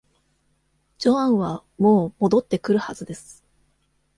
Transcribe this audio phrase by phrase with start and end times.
[0.97, 3.45] ジョアンはもう戻ってくるはずです。